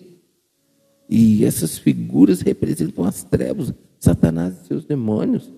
e 1.10 1.44
essas 1.44 1.80
figuras 1.80 2.42
representam 2.42 3.04
as 3.04 3.24
trevas, 3.24 3.74
Satanás 4.00 4.62
e 4.62 4.68
seus 4.68 4.86
demônios. 4.86 5.52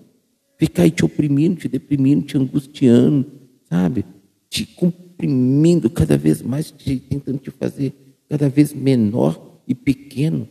Fica 0.56 0.82
aí 0.82 0.90
te 0.90 1.04
oprimindo, 1.04 1.56
te 1.56 1.68
deprimindo, 1.68 2.24
te 2.24 2.38
angustiando, 2.38 3.26
sabe? 3.68 4.06
Te 4.48 4.64
comprimindo 4.64 5.90
cada 5.90 6.16
vez 6.16 6.40
mais, 6.40 6.70
te, 6.70 6.96
tentando 6.96 7.38
te 7.38 7.50
fazer 7.50 7.92
cada 8.30 8.48
vez 8.48 8.72
menor 8.72 9.60
e 9.68 9.74
pequeno, 9.74 10.48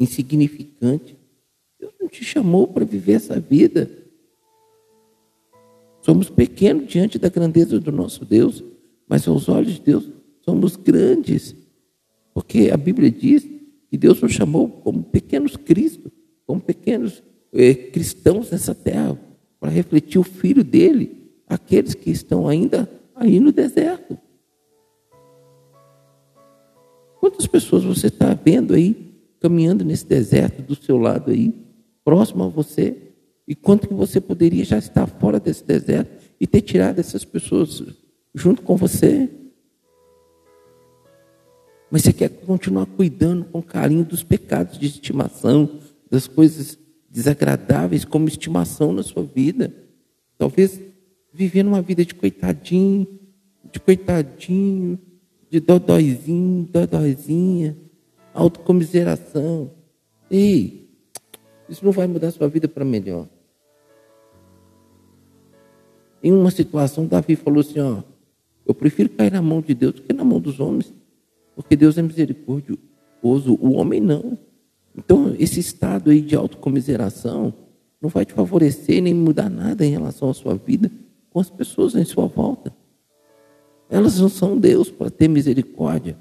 insignificante. 0.00 1.18
Deus 1.78 1.92
não 2.00 2.08
te 2.08 2.24
chamou 2.24 2.66
para 2.66 2.86
viver 2.86 3.12
essa 3.12 3.38
vida. 3.38 3.90
Somos 6.00 6.30
pequenos 6.30 6.86
diante 6.86 7.18
da 7.18 7.28
grandeza 7.28 7.78
do 7.78 7.92
nosso 7.92 8.24
Deus, 8.24 8.64
mas 9.06 9.28
aos 9.28 9.50
olhos 9.50 9.74
de 9.74 9.80
Deus 9.82 10.08
somos 10.42 10.76
grandes. 10.76 11.54
Porque 12.36 12.70
a 12.70 12.76
Bíblia 12.76 13.10
diz 13.10 13.48
que 13.88 13.96
Deus 13.96 14.20
nos 14.20 14.32
chamou 14.32 14.68
como 14.68 15.02
pequenos 15.02 15.56
Cristos, 15.56 16.12
como 16.46 16.60
pequenos 16.60 17.22
eh, 17.50 17.72
cristãos 17.72 18.50
nessa 18.50 18.74
terra, 18.74 19.18
para 19.58 19.70
refletir 19.70 20.18
o 20.18 20.22
Filho 20.22 20.62
dele, 20.62 21.32
aqueles 21.48 21.94
que 21.94 22.10
estão 22.10 22.46
ainda 22.46 22.90
aí 23.14 23.40
no 23.40 23.50
deserto. 23.50 24.18
Quantas 27.18 27.46
pessoas 27.46 27.84
você 27.84 28.08
está 28.08 28.34
vendo 28.34 28.74
aí, 28.74 29.14
caminhando 29.40 29.82
nesse 29.82 30.04
deserto 30.04 30.60
do 30.60 30.74
seu 30.74 30.98
lado 30.98 31.30
aí, 31.30 31.54
próximo 32.04 32.44
a 32.44 32.48
você? 32.48 33.14
E 33.48 33.54
quanto 33.54 33.88
que 33.88 33.94
você 33.94 34.20
poderia 34.20 34.62
já 34.62 34.76
estar 34.76 35.06
fora 35.06 35.40
desse 35.40 35.64
deserto 35.64 36.22
e 36.38 36.46
ter 36.46 36.60
tirado 36.60 36.98
essas 36.98 37.24
pessoas 37.24 37.82
junto 38.34 38.60
com 38.60 38.76
você? 38.76 39.45
Mas 41.90 42.02
você 42.02 42.12
quer 42.12 42.28
continuar 42.28 42.86
cuidando 42.86 43.44
com 43.44 43.62
carinho 43.62 44.04
dos 44.04 44.22
pecados 44.22 44.78
de 44.78 44.86
estimação, 44.86 45.78
das 46.10 46.26
coisas 46.26 46.78
desagradáveis 47.08 48.04
como 48.04 48.28
estimação 48.28 48.92
na 48.92 49.02
sua 49.02 49.22
vida. 49.22 49.72
Talvez 50.36 50.80
vivendo 51.32 51.68
uma 51.68 51.82
vida 51.82 52.04
de 52.04 52.14
coitadinho, 52.14 53.06
de 53.70 53.78
coitadinho, 53.80 54.98
de 55.50 55.60
dodóizinho, 55.60 56.68
dodóizinha, 56.70 57.76
autocomiseração. 58.34 59.70
Ei, 60.30 60.90
isso 61.68 61.84
não 61.84 61.92
vai 61.92 62.06
mudar 62.06 62.28
a 62.28 62.32
sua 62.32 62.48
vida 62.48 62.68
para 62.68 62.84
melhor. 62.84 63.28
Em 66.22 66.32
uma 66.32 66.50
situação, 66.50 67.06
Davi 67.06 67.36
falou 67.36 67.60
assim: 67.60 67.78
ó, 67.78 68.02
eu 68.64 68.74
prefiro 68.74 69.08
cair 69.10 69.32
na 69.32 69.42
mão 69.42 69.60
de 69.60 69.74
Deus 69.74 69.94
do 69.94 70.02
que 70.02 70.12
na 70.12 70.24
mão 70.24 70.40
dos 70.40 70.58
homens, 70.58 70.92
porque 71.56 71.74
Deus 71.74 71.96
é 71.96 72.02
misericordioso, 72.02 73.58
o 73.58 73.72
homem 73.72 73.98
não. 73.98 74.38
Então, 74.94 75.34
esse 75.38 75.58
estado 75.58 76.10
aí 76.10 76.20
de 76.20 76.36
autocomiseração 76.36 77.52
não 78.00 78.10
vai 78.10 78.26
te 78.26 78.34
favorecer 78.34 79.02
nem 79.02 79.14
mudar 79.14 79.48
nada 79.48 79.84
em 79.84 79.90
relação 79.90 80.28
à 80.28 80.34
sua 80.34 80.54
vida 80.54 80.90
com 81.30 81.40
as 81.40 81.48
pessoas 81.48 81.94
em 81.94 82.04
sua 82.04 82.26
volta. 82.26 82.74
Elas 83.88 84.20
não 84.20 84.28
são 84.28 84.58
Deus 84.58 84.90
para 84.90 85.10
ter 85.10 85.28
misericórdia. 85.28 86.18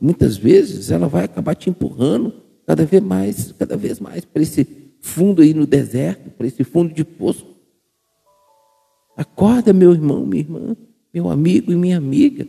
Muitas 0.00 0.36
vezes 0.36 0.90
ela 0.90 1.08
vai 1.08 1.24
acabar 1.24 1.54
te 1.54 1.68
empurrando 1.68 2.32
cada 2.66 2.84
vez 2.86 3.02
mais, 3.02 3.52
cada 3.52 3.76
vez 3.76 4.00
mais 4.00 4.24
para 4.24 4.42
esse 4.42 4.66
fundo 5.00 5.42
aí 5.42 5.52
no 5.52 5.66
deserto, 5.66 6.30
para 6.30 6.46
esse 6.46 6.64
fundo 6.64 6.94
de 6.94 7.04
poço. 7.04 7.46
Acorda, 9.16 9.72
meu 9.72 9.92
irmão, 9.92 10.24
minha 10.24 10.42
irmã, 10.42 10.76
meu 11.12 11.28
amigo 11.28 11.72
e 11.72 11.76
minha 11.76 11.98
amiga, 11.98 12.46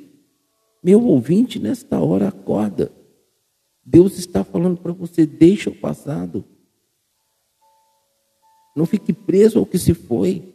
meu 0.83 1.03
ouvinte, 1.05 1.59
nesta 1.59 1.99
hora, 1.99 2.27
acorda. 2.27 2.91
Deus 3.85 4.17
está 4.17 4.43
falando 4.43 4.77
para 4.77 4.93
você: 4.93 5.25
deixa 5.25 5.69
o 5.69 5.75
passado. 5.75 6.43
Não 8.75 8.85
fique 8.85 9.11
preso 9.11 9.59
ao 9.59 9.65
que 9.65 9.77
se 9.77 9.93
foi. 9.93 10.53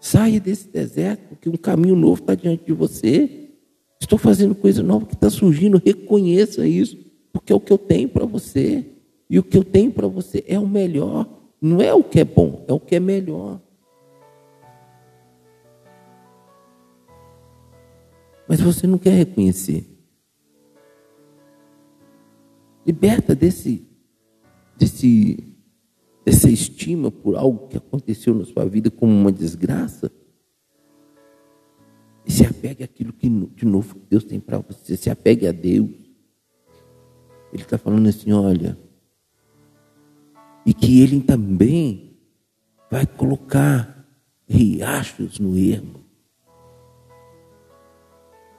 Saia 0.00 0.40
desse 0.40 0.68
deserto, 0.68 1.28
porque 1.28 1.48
um 1.48 1.56
caminho 1.56 1.96
novo 1.96 2.20
está 2.20 2.34
diante 2.34 2.64
de 2.64 2.72
você. 2.72 3.50
Estou 4.00 4.18
fazendo 4.18 4.54
coisa 4.54 4.82
nova 4.82 5.06
que 5.06 5.14
está 5.14 5.30
surgindo. 5.30 5.82
Reconheça 5.84 6.66
isso, 6.66 6.96
porque 7.32 7.52
é 7.52 7.56
o 7.56 7.60
que 7.60 7.72
eu 7.72 7.78
tenho 7.78 8.08
para 8.08 8.26
você. 8.26 8.84
E 9.28 9.38
o 9.38 9.42
que 9.42 9.56
eu 9.56 9.64
tenho 9.64 9.90
para 9.90 10.06
você 10.06 10.44
é 10.46 10.58
o 10.58 10.66
melhor. 10.66 11.28
Não 11.60 11.80
é 11.80 11.92
o 11.92 12.04
que 12.04 12.20
é 12.20 12.24
bom, 12.24 12.64
é 12.68 12.72
o 12.72 12.80
que 12.80 12.94
é 12.94 13.00
melhor. 13.00 13.60
Mas 18.48 18.60
você 18.60 18.86
não 18.86 18.98
quer 18.98 19.10
reconhecer. 19.10 19.86
Liberta 22.86 23.34
desse, 23.34 23.84
desse 24.76 25.56
dessa 26.26 26.50
estima 26.50 27.08
por 27.08 27.36
algo 27.36 27.68
que 27.68 27.76
aconteceu 27.76 28.34
na 28.34 28.44
sua 28.44 28.64
vida 28.66 28.90
como 28.90 29.12
uma 29.12 29.30
desgraça. 29.30 30.10
E 32.26 32.32
se 32.32 32.44
apegue 32.44 32.82
àquilo 32.82 33.12
que, 33.12 33.28
de 33.28 33.64
novo, 33.64 33.96
Deus 34.10 34.24
tem 34.24 34.40
para 34.40 34.58
você. 34.58 34.96
Se 34.96 35.08
apegue 35.08 35.46
a 35.46 35.52
Deus. 35.52 35.88
Ele 37.52 37.62
está 37.62 37.78
falando 37.78 38.08
assim: 38.08 38.32
olha. 38.32 38.76
E 40.66 40.74
que 40.74 41.00
Ele 41.00 41.20
também 41.20 42.18
vai 42.90 43.06
colocar 43.06 44.04
riachos 44.48 45.38
no 45.38 45.56
ermo. 45.56 46.04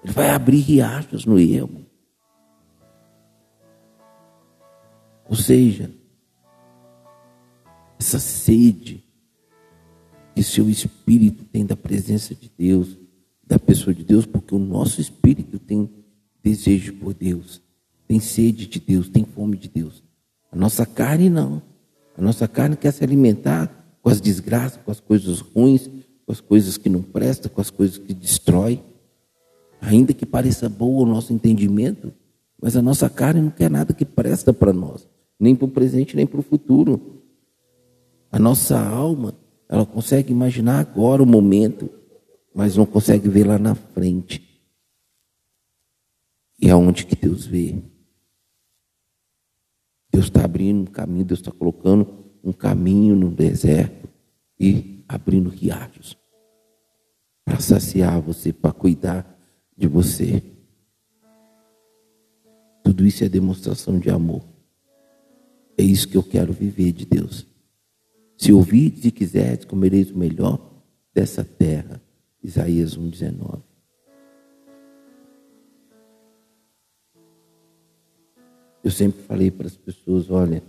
Ele 0.03 0.13
vai 0.13 0.29
abrir 0.29 0.59
riachos 0.59 1.25
no 1.25 1.39
ermo. 1.39 1.85
Ou 5.29 5.35
seja, 5.35 5.91
essa 7.99 8.19
sede 8.19 9.03
que 10.35 10.43
seu 10.43 10.69
espírito 10.69 11.43
tem 11.45 11.65
da 11.65 11.75
presença 11.75 12.33
de 12.35 12.49
Deus, 12.57 12.97
da 13.45 13.57
pessoa 13.57 13.93
de 13.93 14.03
Deus, 14.03 14.25
porque 14.25 14.53
o 14.53 14.59
nosso 14.59 15.01
espírito 15.01 15.57
tem 15.57 15.89
desejo 16.43 16.93
por 16.93 17.13
Deus, 17.13 17.61
tem 18.07 18.19
sede 18.19 18.67
de 18.67 18.79
Deus, 18.79 19.09
tem 19.09 19.25
fome 19.25 19.57
de 19.57 19.67
Deus. 19.67 20.03
A 20.51 20.55
nossa 20.55 20.85
carne 20.85 21.29
não. 21.29 21.61
A 22.17 22.21
nossa 22.21 22.47
carne 22.47 22.75
quer 22.75 22.91
se 22.91 23.03
alimentar 23.03 23.97
com 24.01 24.09
as 24.09 24.21
desgraças, 24.21 24.79
com 24.83 24.91
as 24.91 24.99
coisas 24.99 25.39
ruins, 25.39 25.87
com 26.25 26.31
as 26.31 26.39
coisas 26.39 26.77
que 26.77 26.89
não 26.89 27.01
prestam, 27.01 27.51
com 27.51 27.59
as 27.59 27.69
coisas 27.69 27.97
que 27.97 28.13
destrói. 28.13 28.81
Ainda 29.81 30.13
que 30.13 30.25
pareça 30.25 30.67
boa 30.67 31.03
o 31.03 31.05
nosso 31.05 31.33
entendimento, 31.33 32.13
mas 32.61 32.75
a 32.75 32.81
nossa 32.81 33.09
carne 33.09 33.41
não 33.41 33.51
quer 33.51 33.69
nada 33.69 33.93
que 33.93 34.05
presta 34.05 34.51
para 34.51 34.73
nós, 34.73 35.07
nem 35.39 35.55
para 35.55 35.65
o 35.65 35.71
presente, 35.71 36.15
nem 36.15 36.25
para 36.25 36.39
o 36.39 36.43
futuro. 36.43 37.21
A 38.31 38.39
nossa 38.39 38.79
alma, 38.79 39.35
ela 39.69 39.85
consegue 39.85 40.31
imaginar 40.31 40.79
agora 40.79 41.21
o 41.21 41.25
momento, 41.25 41.89
mas 42.53 42.75
não 42.75 42.85
consegue 42.85 43.29
ver 43.29 43.45
lá 43.45 43.59
na 43.59 43.75
frente. 43.75 44.43
E 46.59 46.69
é 46.69 46.75
onde 46.75 47.05
que 47.05 47.15
Deus 47.15 47.45
vê. 47.45 47.81
Deus 50.11 50.25
está 50.25 50.43
abrindo 50.43 50.81
um 50.81 50.85
caminho, 50.85 51.25
Deus 51.25 51.39
está 51.39 51.51
colocando 51.51 52.25
um 52.43 52.51
caminho 52.51 53.15
no 53.15 53.29
deserto 53.29 54.09
e 54.59 55.03
abrindo 55.07 55.49
riachos 55.49 56.17
para 57.45 57.59
saciar 57.59 58.19
você, 58.19 58.51
para 58.51 58.73
cuidar 58.73 59.36
de 59.77 59.87
você. 59.87 60.41
Tudo 62.83 63.05
isso 63.05 63.23
é 63.23 63.29
demonstração 63.29 63.99
de 63.99 64.09
amor. 64.09 64.43
É 65.77 65.83
isso 65.83 66.07
que 66.07 66.17
eu 66.17 66.23
quero 66.23 66.51
viver 66.51 66.91
de 66.91 67.05
Deus. 67.05 67.45
Se 68.37 68.51
ouvides 68.51 69.05
e 69.05 69.11
quiserdes, 69.11 69.65
comereis 69.65 70.11
o 70.11 70.17
melhor 70.17 70.59
dessa 71.13 71.43
terra. 71.43 72.01
Isaías 72.43 72.97
1,19. 72.97 73.61
Eu 78.83 78.91
sempre 78.91 79.21
falei 79.23 79.51
para 79.51 79.67
as 79.67 79.75
pessoas: 79.75 80.29
olha, 80.29 80.63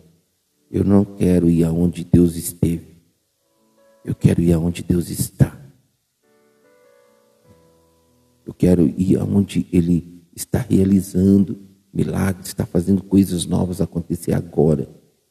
eu 0.71 0.83
não 0.85 1.05
quero 1.05 1.49
ir 1.49 1.65
aonde 1.65 2.05
Deus 2.05 2.37
esteve, 2.37 2.97
eu 4.05 4.15
quero 4.15 4.41
ir 4.43 4.53
aonde 4.53 4.83
Deus 4.83 5.09
está. 5.09 5.58
Eu 8.49 8.55
quero 8.55 8.89
ir 8.99 9.19
aonde 9.19 9.67
Ele 9.71 10.25
está 10.35 10.59
realizando 10.59 11.61
milagres, 11.93 12.47
está 12.47 12.65
fazendo 12.65 13.03
coisas 13.03 13.45
novas 13.45 13.83
acontecer 13.83 14.33
agora. 14.33 14.89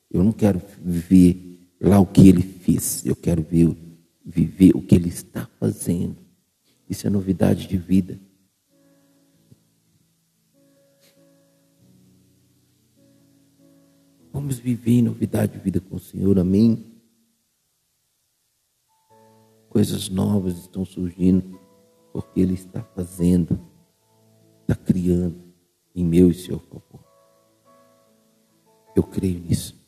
Eu 0.07 0.23
não 0.23 0.31
quero 0.31 0.61
viver 0.85 1.67
lá 1.81 1.99
o 1.99 2.05
que 2.05 2.29
ele 2.29 2.43
fez. 2.43 3.03
Eu 3.03 3.15
quero 3.15 3.41
ver, 3.41 3.75
viver 4.23 4.75
o 4.75 4.83
que 4.83 4.93
ele 4.93 5.09
está 5.09 5.47
fazendo. 5.59 6.17
Isso 6.87 7.07
é 7.07 7.09
novidade 7.09 7.67
de 7.67 7.75
vida. 7.75 8.19
Vamos 14.31 14.59
viver 14.59 14.91
em 14.91 15.01
novidade 15.01 15.53
de 15.53 15.59
vida 15.59 15.81
com 15.81 15.95
o 15.95 15.99
Senhor, 15.99 16.37
amém? 16.37 16.85
Coisas 19.69 20.07
novas 20.07 20.59
estão 20.59 20.85
surgindo, 20.85 21.59
porque 22.17 22.41
Ele 22.41 22.55
está 22.55 22.81
fazendo, 22.81 23.59
está 24.61 24.73
criando 24.73 25.39
em 25.93 26.03
meu 26.03 26.31
e 26.31 26.33
seu 26.33 26.57
favor. 26.57 27.05
Eu 28.95 29.03
creio 29.03 29.39
nisso. 29.39 29.79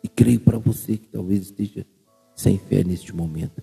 E 0.00 0.06
creio 0.06 0.38
para 0.38 0.58
você 0.58 0.96
que 0.96 1.08
talvez 1.08 1.42
esteja 1.42 1.84
sem 2.36 2.56
fé 2.56 2.84
neste 2.84 3.12
momento. 3.12 3.60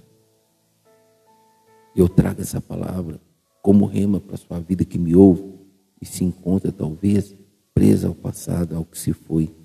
Eu 1.96 2.10
trago 2.10 2.42
essa 2.42 2.60
palavra 2.60 3.22
como 3.62 3.86
rema 3.86 4.20
para 4.20 4.36
a 4.36 4.38
sua 4.38 4.60
vida 4.60 4.84
que 4.84 5.00
me 5.00 5.16
ouve 5.16 5.58
e 6.02 6.06
se 6.06 6.26
encontra 6.26 6.74
talvez 6.74 7.34
presa 7.74 8.10
ao 8.10 8.16
passado, 8.16 8.76
ao 8.76 8.84
que 8.84 9.00
se 9.00 9.14
foi 9.14 9.56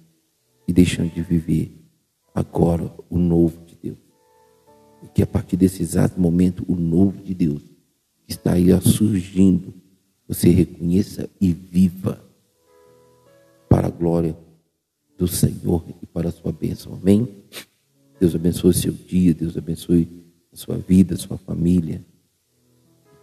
e 0.68 0.72
deixando 0.72 1.12
de 1.12 1.22
viver 1.22 1.76
agora 2.32 2.88
o 3.10 3.18
novo 3.18 3.64
de 3.64 3.74
Deus. 3.74 3.98
E 5.02 5.08
que 5.08 5.24
a 5.24 5.26
partir 5.26 5.56
desse 5.56 5.82
exato 5.82 6.20
momento, 6.20 6.64
o 6.68 6.76
novo 6.76 7.20
de 7.20 7.34
Deus 7.34 7.77
está 8.28 8.52
aí 8.52 8.68
surgindo, 8.80 9.74
você 10.26 10.50
reconheça 10.50 11.28
e 11.40 11.52
viva 11.52 12.22
para 13.68 13.88
a 13.88 13.90
glória 13.90 14.36
do 15.16 15.26
Senhor 15.26 15.84
e 16.02 16.06
para 16.06 16.28
a 16.28 16.32
sua 16.32 16.52
bênção. 16.52 16.94
Amém? 16.94 17.44
Deus 18.20 18.34
abençoe 18.34 18.74
seu 18.74 18.92
dia, 18.92 19.32
Deus 19.32 19.56
abençoe 19.56 20.08
a 20.52 20.56
sua 20.56 20.76
vida, 20.76 21.14
a 21.14 21.18
sua 21.18 21.38
família. 21.38 22.04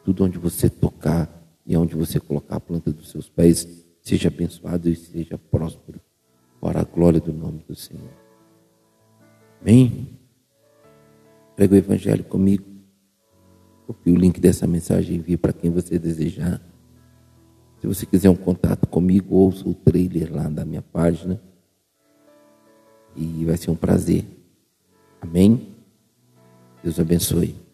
Tudo 0.04 0.24
onde 0.24 0.38
você 0.38 0.70
tocar 0.70 1.30
e 1.66 1.76
onde 1.78 1.96
você 1.96 2.20
colocar 2.20 2.58
a 2.58 2.60
planta 2.60 2.92
dos 2.92 3.10
seus 3.10 3.30
pés, 3.30 3.68
seja 4.02 4.28
abençoado 4.28 4.90
e 4.90 4.96
seja 4.96 5.38
próspero 5.38 6.00
para 6.62 6.82
a 6.82 6.84
glória 6.84 7.20
do 7.20 7.34
nome 7.34 7.64
do 7.68 7.76
Senhor. 7.76 8.14
Amém? 9.62 10.20
Prega 11.56 11.76
o 11.76 11.78
Evangelho 11.78 12.24
comigo. 12.24 12.75
Copie 13.86 14.12
o 14.12 14.16
link 14.16 14.40
dessa 14.40 14.66
mensagem 14.66 15.16
e 15.16 15.20
envie 15.20 15.38
para 15.38 15.54
quem 15.54 15.70
você 15.70 16.00
desejar. 16.00 16.62
Se 17.80 17.88
você 17.88 18.06
quiser 18.06 18.30
um 18.30 18.36
contato 18.36 18.88
comigo, 18.88 19.36
ouça 19.36 19.68
o 19.68 19.74
trailer 19.74 20.34
lá 20.34 20.50
da 20.50 20.66
minha 20.66 20.82
página. 20.82 21.40
E 23.16 23.46
vai 23.46 23.58
ser 23.58 23.72
um 23.72 23.76
prazer. 23.76 24.26
Amém? 25.22 25.76
Deus 26.84 27.00
abençoe. 27.00 27.65